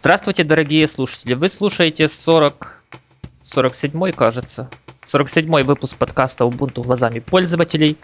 Здравствуйте, 0.00 0.44
дорогие 0.44 0.86
слушатели. 0.86 1.34
Вы 1.34 1.48
слушаете 1.48 2.06
40... 2.06 2.84
47 3.44 4.12
кажется. 4.12 4.70
47 5.02 5.64
выпуск 5.64 5.98
подкаста 5.98 6.44
Ubuntu 6.44 6.84
глазами 6.84 7.18
пользователей. 7.18 7.98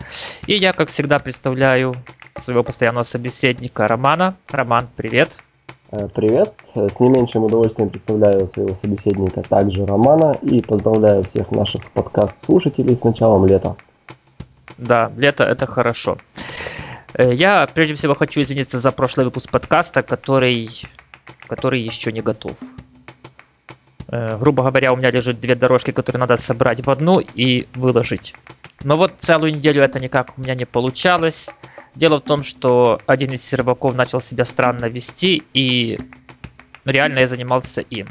И 0.48 0.54
я, 0.54 0.72
как 0.72 0.88
всегда, 0.88 1.20
представляю 1.20 1.94
своего 2.40 2.64
постоянного 2.64 3.04
собеседника 3.04 3.86
Романа. 3.86 4.34
Роман, 4.50 4.88
привет. 4.96 5.38
Э, 5.92 6.08
привет. 6.12 6.54
С 6.74 6.98
не 6.98 7.10
меньшим 7.10 7.44
удовольствием 7.44 7.90
представляю 7.90 8.48
своего 8.48 8.74
собеседника 8.74 9.42
также 9.42 9.86
Романа 9.86 10.36
и 10.42 10.60
поздравляю 10.60 11.22
всех 11.22 11.52
наших 11.52 11.92
подкаст-слушателей 11.92 12.96
с 12.96 13.04
началом 13.04 13.46
лета. 13.46 13.76
Да, 14.78 15.12
лето 15.16 15.44
это 15.44 15.66
хорошо. 15.66 16.18
Э, 17.14 17.32
я 17.32 17.68
прежде 17.72 17.94
всего 17.94 18.14
хочу 18.14 18.42
извиниться 18.42 18.80
за 18.80 18.90
прошлый 18.90 19.26
выпуск 19.26 19.48
подкаста, 19.48 20.02
который, 20.02 20.68
который 21.46 21.80
еще 21.80 22.12
не 22.12 22.22
готов. 22.22 22.56
Э, 24.08 24.36
грубо 24.38 24.62
говоря, 24.62 24.92
у 24.92 24.96
меня 24.96 25.10
лежит 25.10 25.40
две 25.40 25.54
дорожки, 25.54 25.90
которые 25.90 26.20
надо 26.20 26.36
собрать 26.36 26.84
в 26.84 26.90
одну 26.90 27.20
и 27.20 27.66
выложить. 27.74 28.34
Но 28.82 28.96
вот 28.96 29.14
целую 29.18 29.54
неделю 29.54 29.82
это 29.82 29.98
никак 29.98 30.36
у 30.36 30.40
меня 30.40 30.54
не 30.54 30.66
получалось. 30.66 31.54
Дело 31.94 32.18
в 32.18 32.22
том, 32.22 32.42
что 32.42 33.00
один 33.06 33.32
из 33.32 33.42
серваков 33.44 33.94
начал 33.94 34.20
себя 34.20 34.44
странно 34.44 34.86
вести, 34.86 35.42
и 35.54 35.98
реально 36.84 37.20
я 37.20 37.26
занимался 37.26 37.80
им. 37.80 38.08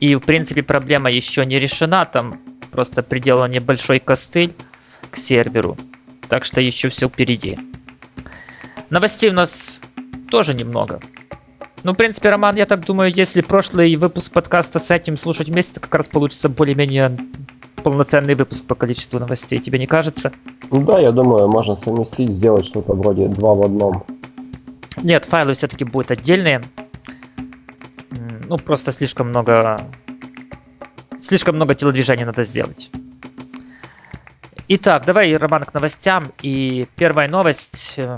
И, 0.00 0.14
в 0.14 0.20
принципе, 0.20 0.62
проблема 0.62 1.10
еще 1.10 1.44
не 1.44 1.58
решена, 1.58 2.04
там 2.06 2.40
просто 2.70 3.02
приделан 3.02 3.50
небольшой 3.50 3.98
костыль 3.98 4.54
к 5.10 5.16
серверу. 5.16 5.76
Так 6.28 6.44
что 6.44 6.60
еще 6.60 6.88
все 6.88 7.08
впереди. 7.08 7.58
Новостей 8.90 9.30
у 9.30 9.34
нас 9.34 9.80
тоже 10.30 10.54
немного. 10.54 11.00
Ну, 11.84 11.92
в 11.92 11.96
принципе, 11.96 12.30
Роман, 12.30 12.56
я 12.56 12.66
так 12.66 12.84
думаю, 12.84 13.12
если 13.14 13.40
прошлый 13.40 13.94
выпуск 13.96 14.32
подкаста 14.32 14.80
с 14.80 14.90
этим 14.90 15.16
слушать 15.16 15.48
вместе, 15.48 15.74
то 15.74 15.80
как 15.80 15.94
раз 15.94 16.08
получится 16.08 16.48
более-менее 16.48 17.16
полноценный 17.82 18.34
выпуск 18.34 18.64
по 18.64 18.74
количеству 18.74 19.20
новостей. 19.20 19.60
Тебе 19.60 19.78
не 19.78 19.86
кажется? 19.86 20.32
Ну 20.70 20.84
да, 20.84 20.98
я 20.98 21.12
думаю, 21.12 21.48
можно 21.48 21.76
совместить, 21.76 22.30
сделать 22.30 22.66
что-то 22.66 22.94
вроде 22.94 23.28
два 23.28 23.54
в 23.54 23.62
одном. 23.62 24.04
Нет, 25.02 25.24
файлы 25.24 25.54
все-таки 25.54 25.84
будут 25.84 26.10
отдельные. 26.10 26.62
Ну, 28.48 28.56
просто 28.56 28.92
слишком 28.92 29.28
много... 29.28 29.78
Слишком 31.20 31.56
много 31.56 31.74
телодвижений 31.74 32.24
надо 32.24 32.44
сделать. 32.44 32.90
Итак, 34.68 35.04
давай, 35.06 35.36
Роман, 35.36 35.64
к 35.64 35.74
новостям. 35.74 36.32
И 36.42 36.86
первая 36.96 37.28
новость 37.28 37.94
э, 37.96 38.16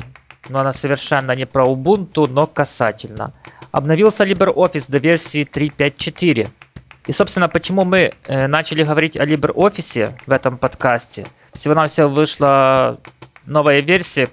но 0.49 0.61
она 0.61 0.73
совершенно 0.73 1.33
не 1.33 1.47
про 1.47 1.67
Ubuntu, 1.67 2.27
но 2.29 2.47
касательно. 2.47 3.33
Обновился 3.73 4.25
LibreOffice 4.25 4.91
до 4.91 4.99
версии 4.99 5.45
3.5.4. 5.45 6.49
И, 7.07 7.13
собственно, 7.13 7.49
почему 7.49 7.85
мы 7.85 8.13
э, 8.27 8.47
начали 8.47 8.83
говорить 8.85 9.17
о 9.17 9.25
LibreOffice 9.25 10.13
в 10.27 10.31
этом 10.31 10.59
подкасте. 10.59 11.27
Всего-навсего 11.53 12.09
вышла 12.09 12.99
новая 13.47 13.81
версия, 13.81 14.29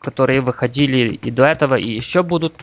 которые 0.00 0.40
выходили 0.40 1.14
и 1.14 1.30
до 1.30 1.46
этого, 1.46 1.74
и 1.74 1.90
еще 1.90 2.22
будут. 2.22 2.54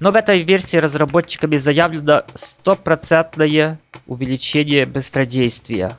Но 0.00 0.12
в 0.12 0.16
этой 0.16 0.42
версии 0.42 0.76
разработчиками 0.76 1.56
заявлено 1.56 2.24
стопроцентное 2.34 3.80
увеличение 4.06 4.86
быстродействия. 4.86 5.98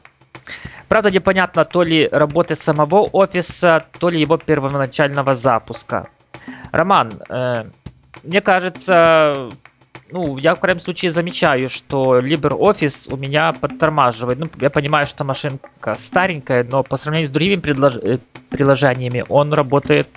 Правда, 0.88 1.11
непонятно 1.11 1.66
то 1.66 1.83
ли 1.83 2.07
работы 2.11 2.55
самого 2.55 3.02
офиса, 3.03 3.85
то 4.00 4.09
ли 4.09 4.19
его 4.19 4.38
первоначального 4.38 5.35
запуска. 5.35 6.09
Роман, 6.71 7.13
э, 7.29 7.65
мне 8.23 8.41
кажется, 8.41 9.49
ну, 10.11 10.37
я 10.37 10.55
в 10.55 10.59
крайнем 10.59 10.81
случае 10.81 11.11
замечаю, 11.11 11.69
что 11.69 12.19
LibreOffice 12.19 13.13
у 13.13 13.17
меня 13.17 13.53
подтормаживает. 13.53 14.39
Ну, 14.39 14.47
я 14.59 14.69
понимаю, 14.69 15.05
что 15.05 15.23
машинка 15.23 15.95
старенькая, 15.95 16.63
но 16.63 16.83
по 16.83 16.97
сравнению 16.97 17.28
с 17.28 17.31
другими 17.31 17.55
предлож... 17.55 17.95
Э, 17.97 18.19
приложениями 18.49 19.23
он 19.29 19.53
работает 19.53 20.09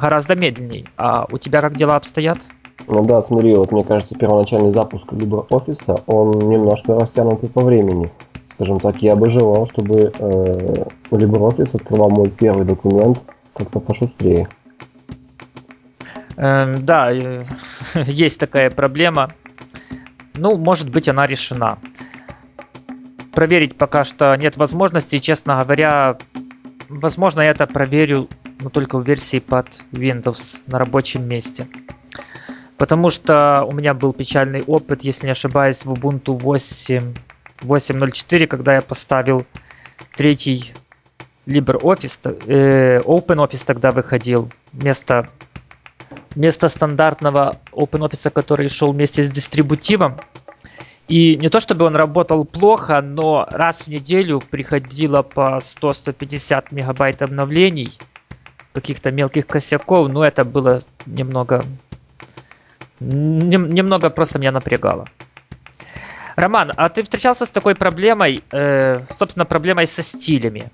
гораздо 0.00 0.36
медленнее. 0.36 0.84
А 0.96 1.26
у 1.30 1.38
тебя 1.38 1.60
как 1.60 1.76
дела 1.76 1.96
обстоят? 1.96 2.38
Ну 2.86 3.02
да, 3.04 3.22
смотри, 3.22 3.54
вот 3.54 3.72
мне 3.72 3.84
кажется, 3.84 4.14
первоначальный 4.14 4.70
запуск 4.70 5.12
LibreOffice, 5.12 6.02
он 6.06 6.30
немножко 6.50 6.94
растянутый 6.94 7.48
по 7.48 7.62
времени. 7.62 8.10
Скажем 8.52 8.78
так, 8.78 9.02
я 9.02 9.16
бы 9.16 9.28
желал, 9.28 9.66
чтобы 9.66 10.12
э, 10.16 10.84
LibreOffice 11.10 11.76
открывал 11.76 12.10
мой 12.10 12.30
первый 12.30 12.64
документ 12.64 13.20
как-то 13.54 13.80
пошустрее. 13.80 14.48
Эм, 16.36 16.84
да, 16.84 17.10
есть 17.94 18.40
такая 18.40 18.70
проблема. 18.70 19.30
Ну, 20.34 20.56
может 20.56 20.90
быть, 20.90 21.08
она 21.08 21.26
решена. 21.26 21.78
Проверить 23.32 23.76
пока 23.76 24.04
что 24.04 24.34
нет 24.36 24.56
возможности. 24.56 25.18
Честно 25.18 25.60
говоря, 25.62 26.18
возможно, 26.88 27.40
я 27.40 27.50
это 27.50 27.66
проверю, 27.66 28.28
но 28.60 28.70
только 28.70 28.98
в 28.98 29.06
версии 29.06 29.38
под 29.40 29.68
Windows 29.92 30.60
на 30.66 30.78
рабочем 30.78 31.28
месте. 31.28 31.66
Потому 32.76 33.10
что 33.10 33.64
у 33.64 33.72
меня 33.72 33.94
был 33.94 34.12
печальный 34.12 34.62
опыт, 34.62 35.02
если 35.02 35.26
не 35.26 35.32
ошибаюсь, 35.32 35.84
в 35.84 35.92
Ubuntu 35.92 36.36
8 36.36 37.14
8.04, 37.60 38.46
когда 38.46 38.74
я 38.74 38.82
поставил 38.82 39.46
третий 40.16 40.72
LibreOffice, 41.46 42.44
э, 42.46 43.00
OpenOffice 43.00 43.64
тогда 43.64 43.90
выходил 43.90 44.50
вместо 44.72 45.28
вместо 46.34 46.68
стандартного 46.68 47.56
OpenOffice, 47.72 48.30
который 48.30 48.68
шел 48.68 48.92
вместе 48.92 49.24
с 49.24 49.30
дистрибутивом. 49.30 50.18
И 51.06 51.36
не 51.36 51.48
то 51.48 51.60
чтобы 51.60 51.84
он 51.84 51.96
работал 51.96 52.44
плохо, 52.44 53.02
но 53.02 53.46
раз 53.50 53.82
в 53.82 53.88
неделю 53.88 54.40
приходило 54.40 55.22
по 55.22 55.58
100-150 55.58 56.66
мегабайт 56.70 57.20
обновлений, 57.20 57.98
каких-то 58.72 59.12
мелких 59.12 59.46
косяков, 59.46 60.08
ну 60.08 60.22
это 60.22 60.44
было 60.44 60.82
немного, 61.06 61.62
нем, 63.00 63.70
немного 63.70 64.10
просто 64.10 64.38
меня 64.38 64.50
напрягало. 64.50 65.06
Роман, 66.36 66.72
а 66.76 66.88
ты 66.88 67.04
встречался 67.04 67.46
с 67.46 67.50
такой 67.50 67.76
проблемой, 67.76 68.42
э, 68.50 69.00
собственно, 69.10 69.44
проблемой 69.44 69.86
со 69.86 70.02
стилями? 70.02 70.70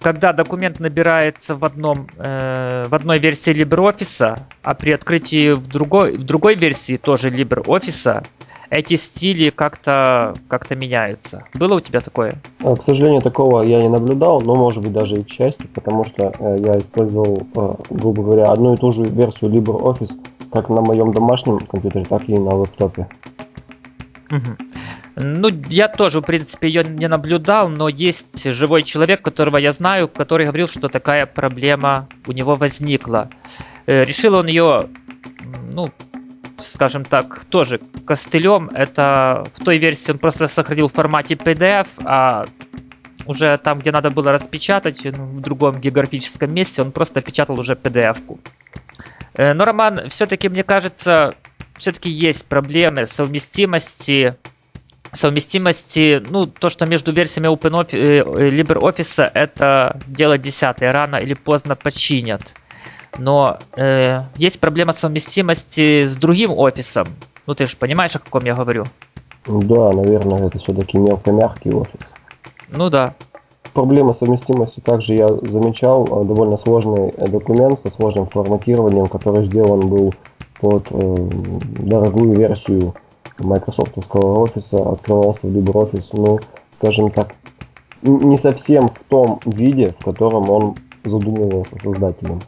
Когда 0.00 0.32
документ 0.32 0.80
набирается 0.80 1.56
в, 1.56 1.64
одном, 1.64 2.06
э, 2.16 2.84
в 2.88 2.94
одной 2.94 3.18
версии 3.18 3.52
LibreOffice, 3.52 4.38
а 4.62 4.74
при 4.74 4.92
открытии 4.92 5.52
в 5.52 5.66
другой, 5.66 6.16
в 6.16 6.24
другой 6.24 6.54
версии 6.54 6.96
тоже 6.96 7.30
LibreOffice, 7.30 8.24
эти 8.70 8.96
стили 8.96 9.50
как-то 9.50 10.34
как 10.48 10.70
меняются. 10.70 11.44
Было 11.54 11.76
у 11.76 11.80
тебя 11.80 12.00
такое? 12.00 12.34
А, 12.62 12.76
к 12.76 12.82
сожалению, 12.82 13.22
такого 13.22 13.62
я 13.62 13.80
не 13.80 13.88
наблюдал, 13.88 14.40
но 14.42 14.54
может 14.54 14.82
быть 14.82 14.92
даже 14.92 15.16
и 15.16 15.22
к 15.24 15.30
счастью, 15.30 15.68
потому 15.74 16.04
что 16.04 16.32
э, 16.38 16.56
я 16.60 16.78
использовал, 16.78 17.38
э, 17.54 17.74
грубо 17.90 18.22
говоря, 18.22 18.52
одну 18.52 18.74
и 18.74 18.76
ту 18.76 18.92
же 18.92 19.04
версию 19.04 19.50
LibreOffice 19.50 20.12
как 20.52 20.68
на 20.68 20.80
моем 20.80 21.12
домашнем 21.12 21.58
компьютере, 21.58 22.04
так 22.04 22.28
и 22.28 22.34
на 22.34 22.54
лэптопе. 22.54 23.08
Угу. 24.30 24.67
Ну, 25.20 25.48
я 25.68 25.88
тоже, 25.88 26.20
в 26.20 26.24
принципе, 26.24 26.68
ее 26.68 26.84
не 26.84 27.08
наблюдал, 27.08 27.68
но 27.68 27.88
есть 27.88 28.44
живой 28.52 28.84
человек, 28.84 29.20
которого 29.20 29.56
я 29.56 29.72
знаю, 29.72 30.06
который 30.06 30.46
говорил, 30.46 30.68
что 30.68 30.88
такая 30.88 31.26
проблема 31.26 32.08
у 32.26 32.32
него 32.32 32.54
возникла. 32.54 33.28
Э, 33.86 34.04
решил 34.04 34.34
он 34.34 34.46
ее, 34.46 34.88
ну, 35.72 35.88
скажем 36.58 37.04
так, 37.04 37.44
тоже 37.46 37.80
костылем. 38.06 38.68
Это 38.72 39.44
в 39.56 39.64
той 39.64 39.78
версии 39.78 40.12
он 40.12 40.18
просто 40.18 40.46
сохранил 40.46 40.88
в 40.88 40.92
формате 40.92 41.34
PDF, 41.34 41.88
а 42.04 42.44
уже 43.26 43.58
там, 43.58 43.80
где 43.80 43.90
надо 43.90 44.10
было 44.10 44.30
распечатать, 44.30 45.04
ну, 45.04 45.24
в 45.24 45.40
другом 45.40 45.80
географическом 45.80 46.54
месте, 46.54 46.80
он 46.80 46.92
просто 46.92 47.22
печатал 47.22 47.58
уже 47.58 47.72
PDF-ку. 47.72 48.38
Э, 49.34 49.52
но, 49.52 49.64
Роман, 49.64 50.10
все-таки, 50.10 50.48
мне 50.48 50.62
кажется, 50.62 51.34
все-таки 51.76 52.08
есть 52.08 52.44
проблемы 52.44 53.06
совместимости 53.06 54.36
совместимости, 55.12 56.22
ну, 56.30 56.46
то, 56.46 56.70
что 56.70 56.86
между 56.86 57.12
версиями 57.12 57.48
OpenOffice, 57.48 57.96
э, 57.96 58.18
э, 58.18 58.50
LibreOffice, 58.50 59.30
это 59.32 60.00
дело 60.06 60.38
десятое, 60.38 60.92
рано 60.92 61.16
или 61.16 61.34
поздно 61.34 61.76
починят. 61.76 62.54
Но 63.18 63.58
э, 63.76 64.22
есть 64.36 64.60
проблема 64.60 64.92
совместимости 64.92 66.06
с 66.06 66.16
другим 66.16 66.52
офисом. 66.52 67.08
Ну, 67.46 67.54
ты 67.54 67.66
же 67.66 67.76
понимаешь, 67.76 68.14
о 68.14 68.18
каком 68.18 68.44
я 68.44 68.54
говорю? 68.54 68.84
Да, 69.46 69.92
наверное, 69.92 70.46
это 70.46 70.58
все-таки 70.58 70.98
мелко-мягкий 70.98 71.72
офис. 71.72 72.00
Ну 72.70 72.90
да. 72.90 73.14
Проблема 73.72 74.12
совместимости 74.12 74.80
также 74.80 75.14
я 75.14 75.28
замечал. 75.28 76.04
Э, 76.04 76.24
довольно 76.24 76.56
сложный 76.56 77.12
документ 77.12 77.80
со 77.80 77.90
сложным 77.90 78.26
форматированием, 78.26 79.06
который 79.08 79.44
сделан 79.44 79.80
был 79.88 80.14
под 80.60 80.88
э, 80.90 81.16
дорогую 81.80 82.36
версию 82.36 82.94
майкрософтовского 83.38 84.40
офиса 84.40 84.78
открывался 84.78 85.46
в 85.46 85.56
LibreOffice, 85.56 86.10
ну, 86.12 86.38
скажем 86.78 87.10
так, 87.10 87.34
не 88.02 88.36
совсем 88.36 88.88
в 88.88 89.02
том 89.04 89.40
виде, 89.44 89.94
в 89.98 90.04
котором 90.04 90.48
он 90.50 90.76
задумывался 91.04 91.76
создателем. 91.82 92.40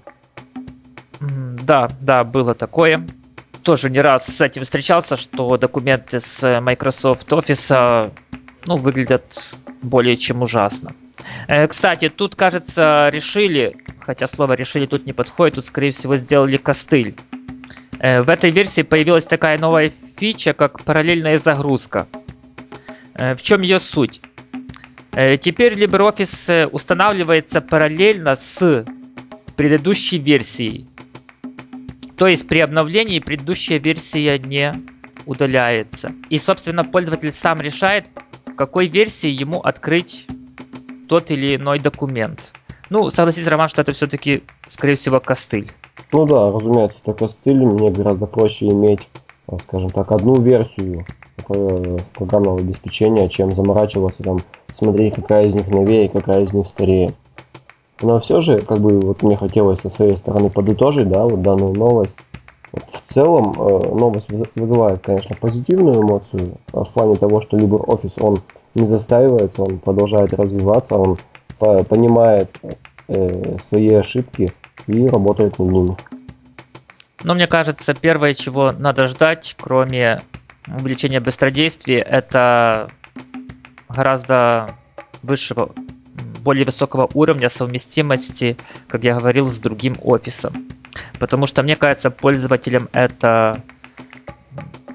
Да, 1.62 1.90
да, 2.00 2.24
было 2.24 2.54
такое. 2.54 3.06
тоже 3.62 3.90
не 3.90 4.00
раз 4.00 4.26
с 4.26 4.40
этим 4.40 4.64
встречался, 4.64 5.16
что 5.16 5.56
документы 5.56 6.18
с 6.18 6.60
Microsoft 6.60 7.30
Office 7.30 8.10
ну, 8.66 8.76
выглядят 8.76 9.54
более 9.82 10.16
чем 10.16 10.42
ужасно. 10.42 10.92
Э, 11.48 11.66
кстати, 11.66 12.08
тут, 12.08 12.36
кажется, 12.36 13.10
решили, 13.12 13.76
хотя 14.00 14.26
слово 14.26 14.54
решили 14.54 14.86
тут 14.86 15.06
не 15.06 15.12
подходит, 15.12 15.56
тут, 15.56 15.66
скорее 15.66 15.92
всего, 15.92 16.16
сделали 16.16 16.56
костыль. 16.56 17.14
Э, 17.98 18.22
в 18.22 18.28
этой 18.28 18.50
версии 18.50 18.82
появилась 18.82 19.26
такая 19.26 19.58
новая 19.58 19.92
фича, 20.20 20.52
как 20.52 20.84
параллельная 20.84 21.38
загрузка. 21.38 22.06
Э, 23.14 23.34
в 23.34 23.42
чем 23.42 23.62
ее 23.62 23.80
суть? 23.80 24.20
Теперь 25.12 25.74
LibreOffice 25.74 26.68
устанавливается 26.68 27.60
параллельно 27.60 28.36
с 28.36 28.84
предыдущей 29.56 30.18
версией. 30.18 30.86
То 32.16 32.28
есть 32.28 32.46
при 32.46 32.60
обновлении 32.60 33.18
предыдущая 33.18 33.78
версия 33.78 34.38
не 34.38 34.72
удаляется. 35.26 36.12
И, 36.28 36.38
собственно, 36.38 36.84
пользователь 36.84 37.32
сам 37.32 37.60
решает, 37.60 38.06
в 38.46 38.54
какой 38.54 38.86
версии 38.86 39.30
ему 39.30 39.58
открыть 39.58 40.26
тот 41.08 41.30
или 41.30 41.56
иной 41.56 41.80
документ. 41.80 42.52
Ну, 42.88 43.10
согласись, 43.10 43.46
Роман, 43.46 43.68
что 43.68 43.82
это 43.82 43.92
все-таки, 43.92 44.44
скорее 44.68 44.94
всего, 44.94 45.18
костыль. 45.18 45.72
Ну 46.12 46.26
да, 46.26 46.50
разумеется, 46.50 46.98
это 47.02 47.12
костыль. 47.14 47.56
Мне 47.56 47.90
гораздо 47.90 48.26
проще 48.26 48.66
иметь, 48.68 49.00
э, 49.00 49.19
скажем 49.58 49.90
так, 49.90 50.12
одну 50.12 50.40
версию 50.40 51.04
программного 52.14 52.60
обеспечения, 52.60 53.28
чем 53.28 53.54
заморачиваться 53.54 54.22
там, 54.22 54.40
смотреть, 54.72 55.14
какая 55.14 55.46
из 55.46 55.54
них 55.54 55.68
новее, 55.68 56.08
какая 56.08 56.44
из 56.44 56.52
них 56.52 56.68
старее. 56.68 57.12
Но 58.02 58.18
все 58.18 58.40
же, 58.40 58.60
как 58.60 58.78
бы, 58.78 58.98
вот 59.00 59.22
мне 59.22 59.36
хотелось 59.36 59.80
со 59.80 59.90
своей 59.90 60.16
стороны 60.16 60.50
подытожить, 60.50 61.08
да, 61.08 61.24
вот 61.24 61.42
данную 61.42 61.74
новость. 61.74 62.16
Вот 62.72 62.84
в 62.88 63.12
целом, 63.12 63.52
э, 63.58 63.94
новость 63.94 64.28
вызывает, 64.54 65.00
конечно, 65.00 65.36
позитивную 65.38 66.00
эмоцию 66.02 66.52
а 66.72 66.84
в 66.84 66.90
плане 66.90 67.16
того, 67.16 67.40
что 67.40 67.56
LibreOffice, 67.56 68.22
он 68.22 68.38
не 68.74 68.86
застаивается, 68.86 69.62
он 69.62 69.78
продолжает 69.78 70.32
развиваться, 70.32 70.94
он 70.94 71.18
по 71.58 71.82
понимает 71.84 72.48
э, 73.08 73.56
свои 73.60 73.92
ошибки 73.92 74.50
и 74.86 75.06
работает 75.08 75.58
над 75.58 75.70
ними. 75.70 75.96
Но 77.22 77.34
мне 77.34 77.46
кажется, 77.46 77.94
первое, 77.94 78.34
чего 78.34 78.72
надо 78.72 79.06
ждать, 79.06 79.54
кроме 79.58 80.22
увеличения 80.66 81.20
быстродействия, 81.20 82.00
это 82.00 82.90
гораздо 83.88 84.70
высшего 85.22 85.72
более 86.42 86.64
высокого 86.64 87.08
уровня 87.12 87.48
совместимости, 87.48 88.56
как 88.88 89.04
я 89.04 89.18
говорил, 89.18 89.48
с 89.50 89.58
другим 89.58 89.96
офисом. 90.02 90.68
Потому 91.18 91.46
что, 91.46 91.62
мне 91.62 91.76
кажется, 91.76 92.10
пользователям 92.10 92.88
это 92.92 93.62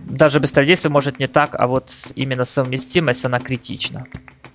даже 0.06 0.39
быстродействие 0.39 0.92
может 0.92 1.19
не 1.19 1.27
так, 1.27 1.56
а 1.60 1.68
вот 1.68 1.92
именно 2.16 2.45
совместимость, 2.45 3.25
она 3.25 3.39
критична. 3.39 4.06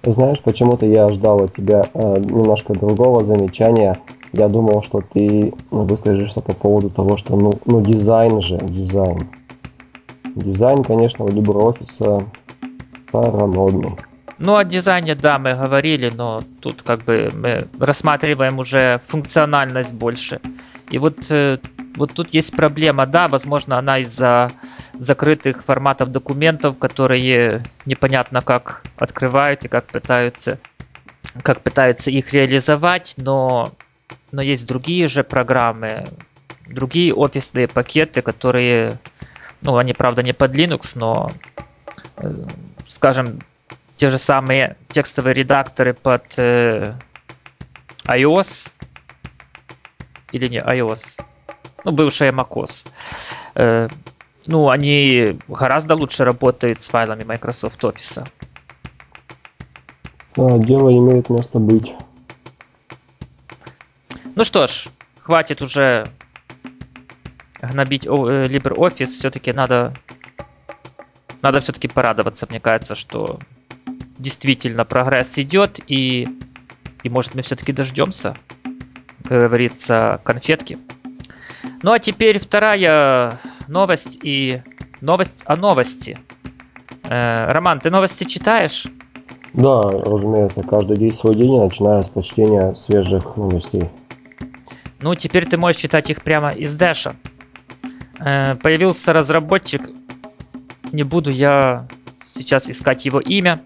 Знаешь, 0.02 0.40
почему-то 0.40 0.87
я 0.87 1.08
ждал 1.11 1.44
от 1.44 1.55
тебя 1.55 1.84
э, 1.93 1.99
немножко 2.19 2.72
другого 2.72 3.22
замечания. 3.22 3.99
Я 4.32 4.49
думал, 4.49 4.82
что 4.82 5.00
ты 5.00 5.53
выскажешься 5.71 6.41
по 6.41 6.55
поводу 6.55 6.91
того, 6.91 7.17
что 7.17 7.37
ну, 7.37 7.53
ну 7.65 7.81
дизайн 7.81 8.41
же, 8.41 8.59
дизайн. 8.59 9.29
Дизайн, 10.37 10.85
конечно, 10.85 11.25
у 11.25 11.29
LibreOffice 11.29 12.25
старомодный. 12.97 13.97
Ну, 14.38 14.56
о 14.56 14.65
дизайне, 14.65 15.15
да, 15.15 15.38
мы 15.38 15.53
говорили, 15.55 16.11
но 16.15 16.43
тут 16.61 16.82
как 16.82 17.05
бы 17.05 17.29
мы 17.35 17.69
рассматриваем 17.79 18.59
уже 18.59 19.00
функциональность 19.05 19.93
больше. 19.93 20.41
И 20.91 20.99
вот, 20.99 21.31
э, 21.31 21.59
вот 21.97 22.15
тут 22.15 22.31
есть 22.31 22.56
проблема, 22.56 23.05
да, 23.06 23.29
возможно, 23.29 23.79
она 23.79 23.99
из-за 23.99 24.50
закрытых 24.94 25.65
форматов 25.65 26.11
документов, 26.11 26.79
которые 26.79 27.62
непонятно 27.85 28.41
как 28.41 28.82
открывают 28.97 29.67
и 29.67 29.69
как 29.69 29.85
пытаются, 29.87 30.59
как 31.43 31.61
пытаются 31.61 32.11
их 32.11 32.32
реализовать, 32.32 33.15
но, 33.19 33.73
но 34.32 34.43
есть 34.43 34.67
другие 34.67 35.09
же 35.09 35.25
программы, 35.25 36.05
другие 36.69 37.15
офисные 37.15 37.69
пакеты, 37.69 38.23
которые, 38.23 38.99
ну, 39.61 39.77
они, 39.77 39.93
правда, 39.93 40.23
не 40.23 40.32
под 40.32 40.55
Linux, 40.55 40.93
но, 40.94 41.31
э, 42.17 42.32
скажем, 42.88 43.41
те 43.97 44.11
же 44.11 44.19
самые 44.19 44.77
текстовые 44.88 45.35
редакторы 45.35 45.94
под 45.94 46.38
э, 46.38 46.94
iOS 48.06 48.71
или 50.32 50.49
не 50.49 50.59
iOS, 50.59 51.21
ну, 51.85 51.93
бывшая 51.93 52.32
macOS. 52.32 52.87
Э, 53.55 53.88
ну, 54.47 54.71
они 54.71 55.38
гораздо 55.49 55.94
лучше 55.94 56.25
работают 56.25 56.81
с 56.81 56.88
файлами 56.88 57.25
Microsoft 57.25 57.82
Office. 57.85 58.27
Дело 60.37 60.91
имеет 60.91 61.29
место 61.29 61.59
быть. 61.59 61.93
Ну 64.41 64.45
что 64.45 64.67
ж, 64.69 64.87
хватит 65.19 65.61
уже 65.61 66.07
гнобить 67.61 68.07
э, 68.07 68.09
LibreOffice. 68.09 69.05
Все-таки 69.05 69.53
надо, 69.53 69.93
надо 71.43 71.61
все-таки 71.61 71.89
порадоваться, 71.89 72.47
мне 72.49 72.59
кажется, 72.59 72.95
что 72.95 73.39
действительно 74.17 74.87
прогресс 74.87 75.37
идет, 75.37 75.81
и, 75.87 76.27
и 77.03 77.09
может 77.11 77.35
мы 77.35 77.43
все-таки 77.43 77.75
дождемся, 77.75 78.35
как 79.25 79.43
говорится, 79.43 80.23
конфетки. 80.25 80.79
Ну 81.83 81.93
а 81.93 81.99
теперь 81.99 82.39
вторая 82.39 83.39
новость 83.69 84.19
и 84.23 84.63
новость 85.03 85.43
о 85.45 85.57
новости. 85.57 86.19
Э, 87.03 87.53
Роман, 87.53 87.81
ты 87.81 87.91
новости 87.91 88.25
читаешь? 88.25 88.87
Да, 89.53 89.83
разумеется, 89.83 90.63
каждый 90.63 90.97
день 90.97 91.13
свой 91.13 91.35
день, 91.35 91.61
начиная 91.61 92.03
с 92.03 92.09
прочтения 92.09 92.73
свежих 92.73 93.37
новостей. 93.37 93.91
Ну, 95.02 95.14
теперь 95.14 95.47
ты 95.47 95.56
можешь 95.56 95.81
читать 95.81 96.11
их 96.11 96.23
прямо 96.23 96.50
из 96.50 96.75
Дэша. 96.75 97.17
Э, 98.19 98.55
появился 98.56 99.12
разработчик, 99.12 99.82
не 100.93 101.05
буду 101.05 101.31
я 101.31 101.88
сейчас 102.26 102.69
искать 102.69 103.06
его 103.06 103.19
имя, 103.20 103.62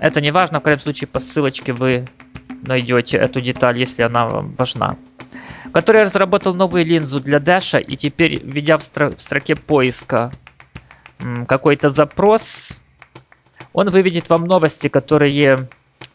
это 0.00 0.20
не 0.20 0.32
важно, 0.32 0.58
в 0.58 0.62
крайнем 0.62 0.82
случае 0.82 1.06
по 1.08 1.20
ссылочке 1.20 1.72
вы 1.72 2.06
найдете 2.62 3.16
эту 3.16 3.40
деталь, 3.40 3.78
если 3.78 4.02
она 4.02 4.26
вам 4.26 4.54
важна. 4.56 4.96
Который 5.72 6.02
разработал 6.02 6.54
новую 6.54 6.84
линзу 6.84 7.20
для 7.20 7.38
Дэша 7.38 7.78
и 7.78 7.96
теперь, 7.96 8.40
введя 8.42 8.76
в, 8.76 8.82
стро 8.82 9.10
в 9.10 9.22
строке 9.22 9.54
поиска 9.54 10.32
какой-то 11.46 11.90
запрос, 11.90 12.80
он 13.72 13.90
выведет 13.90 14.28
вам 14.28 14.46
новости, 14.46 14.88
которые 14.88 15.68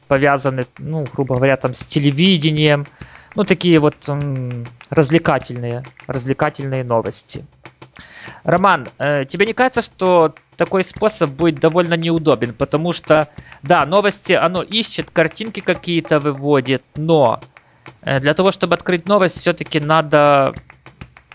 повязаны, 0.08 0.66
ну, 0.78 1.06
грубо 1.14 1.36
говоря, 1.36 1.56
там 1.56 1.74
с 1.74 1.86
телевидением, 1.86 2.86
ну, 3.36 3.44
такие 3.44 3.80
вот 3.80 3.96
развлекательные, 4.90 5.84
развлекательные 6.08 6.84
новости. 6.84 7.46
Роман, 8.44 8.88
э, 8.98 9.26
тебе 9.26 9.46
не 9.46 9.54
кажется, 9.54 9.82
что 9.82 10.36
такой 10.56 10.84
способ 10.84 11.32
будет 11.32 11.60
довольно 11.60 11.96
неудобен, 11.96 12.54
потому 12.54 12.94
что, 12.94 13.30
да, 13.64 13.86
новости, 13.86 14.34
оно 14.34 14.62
ищет, 14.62 15.10
картинки 15.12 15.60
какие-то 15.60 16.20
выводит, 16.20 16.84
но 16.96 17.40
э, 18.02 18.20
для 18.20 18.34
того, 18.34 18.52
чтобы 18.52 18.76
открыть 18.76 19.08
новость, 19.08 19.40
все-таки 19.40 19.80
надо 19.80 20.54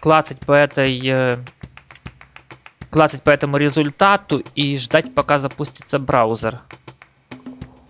клацать 0.01 0.39
по 0.41 0.53
этой 0.53 1.01
э, 1.05 1.37
клацать 2.91 3.23
по 3.23 3.31
этому 3.31 3.57
результату 3.57 4.43
и 4.55 4.77
ждать, 4.77 5.15
пока 5.15 5.39
запустится 5.39 5.99
браузер. 5.99 6.61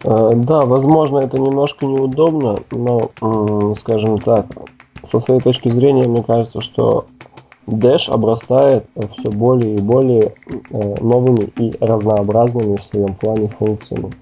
Э, 0.05 0.33
да, 0.35 0.61
возможно, 0.61 1.19
это 1.19 1.39
немножко 1.39 1.87
неудобно, 1.87 2.59
но, 2.71 3.11
скажем 3.75 4.19
так, 4.19 4.47
со 5.03 5.21
своей 5.21 5.41
точки 5.41 5.69
зрения, 5.69 6.09
мне 6.09 6.23
кажется, 6.23 6.61
что 6.61 7.07
Dash 7.67 8.11
обрастает 8.11 8.87
все 9.17 9.31
более 9.31 9.77
и 9.77 9.81
более 9.81 10.35
э, 10.71 10.95
новыми 11.01 11.51
и 11.59 11.73
разнообразными 11.81 12.77
в 12.77 12.85
своем 12.85 13.15
плане 13.15 13.49
функциями. 13.49 14.13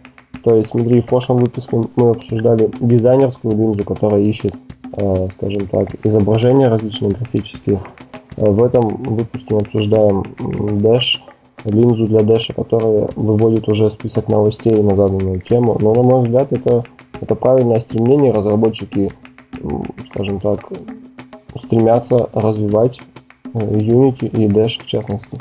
То 0.45 0.55
есть, 0.55 0.71
смотри, 0.71 1.01
в 1.01 1.07
прошлом 1.07 1.39
выпуске 1.39 1.81
мы 1.97 2.11
обсуждали 2.11 2.71
дизайнерскую 2.81 3.57
линзу, 3.57 3.85
которая 3.85 4.23
ищет, 4.23 4.55
э, 4.97 5.29
скажем 5.33 5.67
так, 5.67 5.89
изображения 6.05 6.69
различные 6.69 7.13
графические. 7.13 7.81
В 8.37 8.63
этом 8.63 9.03
выпуске 9.03 9.55
мы 9.55 9.61
обсуждаем 9.61 10.23
Dash, 10.39 11.21
линзу 11.65 12.07
для 12.07 12.21
Dash, 12.21 12.55
которая 12.55 13.09
выводит 13.17 13.69
уже 13.69 13.91
список 13.91 14.29
новостей 14.29 14.83
на 14.83 14.97
заданную 14.97 15.41
тему. 15.41 15.77
Но, 15.81 15.95
на 15.95 16.03
мой 16.03 16.23
взгляд, 16.23 16.53
это, 16.53 16.85
это 17.21 17.35
правильное 17.35 17.81
стремление. 17.81 18.33
Разработчики, 18.33 19.11
скажем 20.11 20.41
так, 20.41 20.61
стремятся 21.57 22.29
развивать 22.33 23.01
Unity 23.53 24.29
и 24.29 24.47
Dash 24.47 24.83
в 24.83 24.87
частности. 24.87 25.39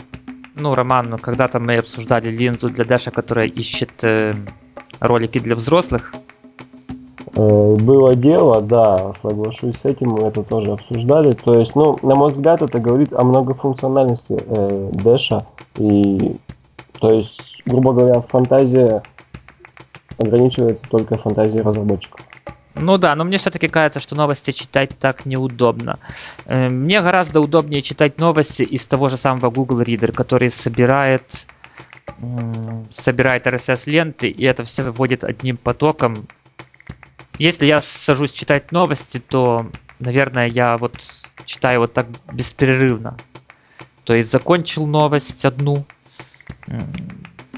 Ну, 0.56 0.74
Роман, 0.74 1.10
ну, 1.10 1.18
когда-то 1.18 1.60
мы 1.60 1.78
обсуждали 1.78 2.30
линзу 2.30 2.70
для 2.70 2.84
Dash, 2.84 3.12
которая 3.12 3.48
ищет 3.48 4.04
э, 4.04 4.34
ролики 5.00 5.40
для 5.40 5.56
взрослых. 5.56 6.16
Э, 7.36 7.76
было 7.76 8.16
дело, 8.16 8.62
да, 8.62 9.14
соглашусь 9.22 9.78
с 9.78 9.86
этим, 9.86 10.10
мы 10.10 10.28
это 10.28 10.44
тоже 10.44 10.72
обсуждали. 10.72 11.32
То 11.32 11.60
есть, 11.60 11.76
ну, 11.76 11.98
на 12.02 12.16
мой 12.16 12.30
взгляд, 12.30 12.62
это 12.62 12.80
говорит 12.80 13.14
о 13.14 13.24
многофункциональности 13.24 14.38
э, 14.40 14.90
Дэша. 14.94 15.46
И, 15.78 16.38
то 17.00 17.12
есть, 17.12 17.62
грубо 17.66 17.94
говоря, 17.94 18.22
фантазия 18.22 19.04
ограничивается 20.18 20.84
только 20.90 21.18
фантазией 21.18 21.62
разработчиков. 21.62 22.22
Ну 22.80 22.98
да, 22.98 23.16
но 23.16 23.24
мне 23.24 23.38
все-таки 23.38 23.68
кажется, 23.68 24.00
что 24.00 24.16
новости 24.16 24.52
читать 24.52 24.92
так 25.00 25.26
неудобно. 25.26 26.00
Э, 26.46 26.70
мне 26.70 27.02
гораздо 27.02 27.42
удобнее 27.42 27.82
читать 27.82 28.20
новости 28.20 28.64
из 28.64 28.86
того 28.86 29.10
же 29.10 29.18
самого 29.18 29.50
Google 29.50 29.82
Reader, 29.82 30.12
который 30.12 30.50
собирает 30.50 31.48
собирает 32.90 33.46
RSS-ленты, 33.46 34.30
и 34.30 34.44
это 34.44 34.64
все 34.64 34.84
выводит 34.84 35.24
одним 35.24 35.58
потоком. 35.58 36.28
Если 37.38 37.66
я 37.66 37.82
сажусь 37.82 38.32
читать 38.32 38.72
новости, 38.72 39.20
то, 39.20 39.70
наверное, 40.00 40.48
я 40.48 40.78
вот 40.78 40.96
читаю 41.46 41.82
вот 41.82 41.94
так 41.94 42.08
беспрерывно. 42.32 43.18
То 44.04 44.16
есть 44.16 44.32
закончил 44.32 44.88
новость 44.88 45.46
одну, 45.46 45.86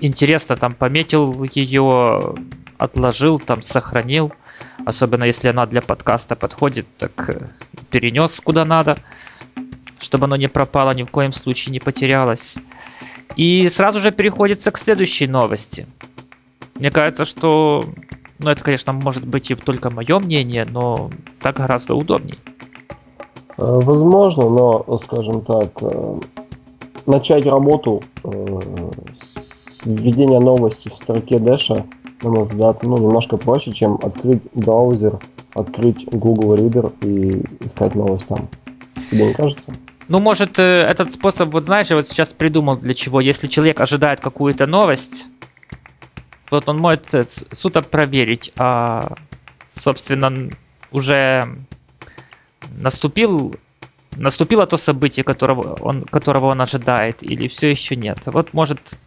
интересно 0.01 0.57
там 0.57 0.73
пометил 0.73 1.43
ее, 1.43 2.35
отложил, 2.77 3.39
там 3.39 3.61
сохранил. 3.61 4.33
Особенно 4.85 5.25
если 5.25 5.49
она 5.49 5.65
для 5.65 5.81
подкаста 5.81 6.35
подходит, 6.35 6.87
так 6.97 7.29
э, 7.29 7.49
перенес 7.91 8.39
куда 8.39 8.63
надо, 8.63 8.97
чтобы 9.99 10.25
оно 10.25 10.37
не 10.37 10.47
пропало, 10.47 10.91
ни 10.91 11.03
в 11.03 11.11
коем 11.11 11.33
случае 11.33 11.73
не 11.73 11.79
потерялось. 11.79 12.57
И 13.35 13.67
сразу 13.69 13.99
же 13.99 14.11
переходится 14.11 14.71
к 14.71 14.77
следующей 14.77 15.27
новости. 15.27 15.85
Мне 16.75 16.91
кажется, 16.91 17.25
что, 17.25 17.83
ну 18.39 18.49
это, 18.49 18.63
конечно, 18.63 18.93
может 18.93 19.25
быть 19.25 19.51
и 19.51 19.55
только 19.55 19.89
мое 19.89 20.19
мнение, 20.19 20.65
но 20.65 21.09
так 21.41 21.57
гораздо 21.57 21.95
удобней. 21.95 22.39
Э, 23.57 23.79
возможно, 23.81 24.49
но, 24.49 24.97
скажем 24.99 25.41
так, 25.41 25.71
э, 25.81 26.19
начать 27.05 27.45
работу 27.45 28.01
с 29.21 29.85
введения 29.85 30.39
новости 30.39 30.89
в 30.89 30.97
строке 30.97 31.39
Дэша 31.39 31.85
на 32.23 32.29
мой 32.29 32.43
взгляд, 32.43 32.83
ну, 32.83 32.97
немножко 32.97 33.37
проще, 33.37 33.71
чем 33.71 33.99
открыть 34.01 34.41
браузер, 34.53 35.19
открыть 35.53 36.05
Google 36.11 36.55
Reader 36.55 36.93
и 37.01 37.43
искать 37.65 37.95
новость 37.95 38.27
там. 38.27 38.49
Тебе 39.09 39.27
не 39.27 39.33
кажется? 39.33 39.71
Ну, 40.07 40.19
может, 40.19 40.59
э, 40.59 40.63
этот 40.63 41.11
способ, 41.11 41.53
вот 41.53 41.65
знаешь, 41.65 41.87
я 41.87 41.95
вот 41.95 42.07
сейчас 42.07 42.33
придумал 42.33 42.77
для 42.77 42.93
чего. 42.93 43.21
Если 43.21 43.47
человек 43.47 43.79
ожидает 43.79 44.21
какую-то 44.21 44.65
новость, 44.65 45.27
вот 46.51 46.67
он 46.67 46.77
может 46.77 47.45
суто 47.51 47.81
проверить, 47.81 48.51
а, 48.57 49.13
собственно, 49.67 50.49
уже 50.91 51.47
наступил, 52.77 53.55
наступило 54.15 54.65
то 54.65 54.77
событие, 54.77 55.23
которого 55.23 55.75
он, 55.81 56.03
которого 56.03 56.47
он 56.47 56.61
ожидает, 56.61 57.23
или 57.23 57.47
все 57.47 57.69
еще 57.69 57.95
нет. 57.95 58.19
Вот 58.27 58.53
может, 58.53 58.99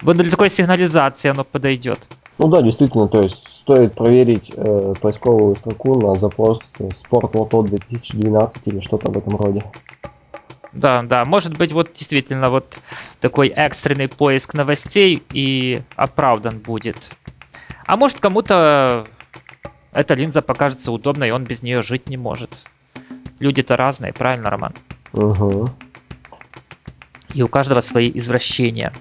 вот 0.00 0.16
для 0.16 0.30
такой 0.30 0.50
сигнализации 0.50 1.28
оно 1.28 1.44
подойдет. 1.44 2.08
Ну 2.38 2.48
да, 2.48 2.62
действительно, 2.62 3.08
то 3.08 3.22
есть 3.22 3.46
стоит 3.48 3.94
проверить 3.94 4.50
э, 4.56 4.94
поисковую 5.00 5.54
строку 5.54 6.00
на 6.00 6.16
запрос 6.16 6.72
спорт 6.94 7.34
лото 7.34 7.62
2012 7.62 8.62
или 8.66 8.80
что-то 8.80 9.12
в 9.12 9.18
этом 9.18 9.36
роде. 9.36 9.62
Да, 10.72 11.02
да, 11.02 11.24
может 11.24 11.56
быть 11.58 11.72
вот 11.72 11.92
действительно 11.92 12.50
вот 12.50 12.80
такой 13.20 13.48
экстренный 13.48 14.08
поиск 14.08 14.54
новостей 14.54 15.22
и 15.32 15.82
оправдан 15.96 16.58
будет. 16.58 17.10
А 17.86 17.96
может 17.96 18.20
кому-то 18.20 19.06
эта 19.92 20.14
линза 20.14 20.40
покажется 20.40 20.90
удобной, 20.90 21.28
и 21.28 21.32
он 21.32 21.44
без 21.44 21.62
нее 21.62 21.82
жить 21.82 22.08
не 22.08 22.16
может. 22.16 22.64
Люди-то 23.38 23.76
разные, 23.76 24.12
правильно, 24.12 24.48
Роман? 24.48 24.74
Угу. 25.12 25.68
И 27.34 27.42
у 27.42 27.48
каждого 27.48 27.80
свои 27.80 28.10
извращения. 28.14 28.92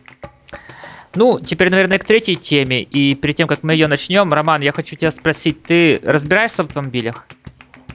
Ну, 1.15 1.39
теперь, 1.39 1.69
наверное, 1.69 1.99
к 1.99 2.05
третьей 2.05 2.37
теме. 2.37 2.83
И 2.83 3.15
перед 3.15 3.35
тем, 3.35 3.47
как 3.47 3.63
мы 3.63 3.73
ее 3.73 3.87
начнем, 3.87 4.31
Роман, 4.31 4.61
я 4.61 4.71
хочу 4.71 4.95
тебя 4.95 5.11
спросить, 5.11 5.63
ты 5.63 5.99
разбираешься 6.03 6.63
в 6.63 6.67
автомобилях? 6.67 7.25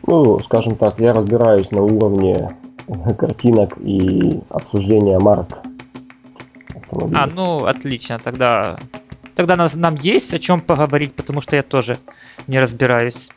Ну, 0.07 0.39
скажем 0.41 0.77
так, 0.77 1.01
я 1.01 1.13
разбираюсь 1.13 1.71
на 1.71 1.83
уровне 1.83 2.51
картинок 3.19 3.77
и 3.79 4.41
обсуждения 4.51 5.19
марок 5.19 5.59
автомобилей. 6.75 7.21
А, 7.21 7.27
ну, 7.27 7.65
отлично, 7.65 8.19
тогда, 8.19 8.79
тогда 9.35 9.57
нас, 9.57 9.75
нам 9.75 9.97
есть 9.97 10.33
о 10.35 10.39
чем 10.39 10.61
поговорить, 10.61 11.15
потому 11.15 11.41
что 11.41 11.57
я 11.57 11.63
тоже 11.63 11.99
не 12.47 12.61
разбираюсь. 12.61 13.31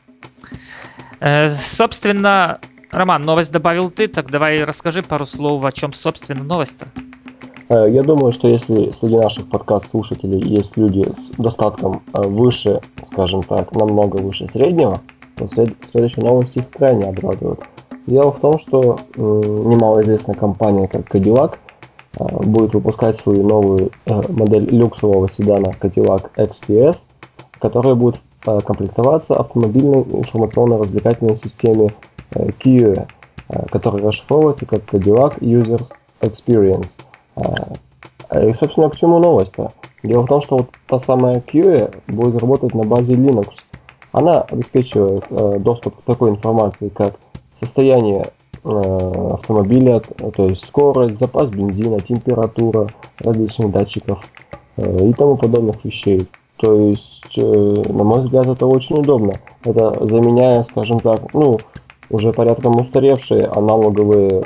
Э, 1.19 1.49
собственно, 1.49 2.59
Роман, 2.91 3.21
новость 3.21 3.51
добавил 3.51 3.89
ты, 3.89 4.07
так 4.07 4.31
давай 4.31 4.63
расскажи 4.63 5.01
пару 5.01 5.25
слов, 5.25 5.63
о 5.65 5.71
чем, 5.71 5.93
собственно, 5.93 6.43
новость-то. 6.43 6.87
Э, 7.69 7.87
я 7.89 8.03
думаю, 8.03 8.31
что 8.31 8.47
если 8.47 8.91
среди 8.91 9.17
наших 9.17 9.47
подкаст-слушателей 9.49 10.41
есть 10.41 10.77
люди 10.77 11.07
с 11.13 11.31
достатком 11.37 12.01
э, 12.13 12.21
выше, 12.21 12.81
скажем 13.03 13.43
так, 13.43 13.71
намного 13.73 14.17
выше 14.17 14.47
среднего, 14.47 15.01
то 15.35 15.47
следующие 15.47 16.25
новости 16.25 16.59
их 16.59 16.69
крайне 16.69 17.05
обрадуют. 17.05 17.61
Дело 18.09 18.31
в 18.31 18.39
том, 18.39 18.57
что 18.57 18.99
немалоизвестная 19.15 20.35
компания, 20.35 20.87
как 20.87 21.13
Cadillac, 21.13 21.55
э, 22.19 22.43
будет 22.43 22.73
выпускать 22.73 23.15
свою 23.15 23.43
новую 23.43 23.91
модель 24.29 24.65
люксового 24.75 25.29
седана 25.29 25.73
Cadillac 25.79 26.31
XTS, 26.35 27.05
которая 27.59 27.95
будет 27.95 28.21
комплектоваться 28.41 29.35
автомобильной 29.35 30.01
информационно-развлекательной 30.01 31.35
системе 31.35 31.91
Kia, 32.31 33.07
которая 33.69 34.01
расшифровывается 34.01 34.65
как 34.65 34.79
Cadillac 34.85 35.39
Users 35.39 35.91
Experience– 36.21 36.99
а, 38.29 38.43
и, 38.43 38.53
собственно, 38.53 38.89
к 38.89 38.95
чему 38.95 39.19
новость-то? 39.19 39.71
Дело 40.03 40.23
в 40.23 40.27
том, 40.27 40.41
что 40.41 40.57
вот 40.57 40.69
та 40.87 40.99
самая 40.99 41.41
QA 41.41 41.93
будет 42.07 42.39
работать 42.39 42.73
на 42.73 42.83
базе 42.83 43.15
Linux. 43.15 43.49
Она 44.11 44.41
обеспечивает 44.41 45.25
э, 45.29 45.57
доступ 45.59 45.97
к 45.97 46.01
такой 46.03 46.31
информации, 46.31 46.89
как 46.89 47.15
состояние 47.59 48.31
э, 48.63 49.29
автомобиля, 49.33 49.99
то 49.99 50.47
есть 50.47 50.65
скорость, 50.65 51.19
запас 51.19 51.49
бензина, 51.49 51.99
температура 51.99 52.87
различных 53.19 53.71
датчиков 53.71 54.25
э, 54.77 55.09
и 55.09 55.13
тому 55.13 55.37
подобных 55.37 55.83
вещей. 55.83 56.27
То 56.57 56.89
есть, 56.89 57.37
э, 57.37 57.41
на 57.89 58.03
мой 58.03 58.21
взгляд, 58.21 58.47
это 58.47 58.65
очень 58.65 58.97
удобно. 58.97 59.33
Это 59.63 60.05
заменяя, 60.05 60.63
скажем 60.63 60.99
так, 60.99 61.33
ну, 61.33 61.59
уже 62.09 62.33
порядком 62.33 62.79
устаревшие 62.79 63.45
аналоговые 63.45 64.43